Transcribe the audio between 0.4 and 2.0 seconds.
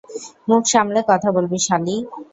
মুখ সামলে কথা বলবি, শালী।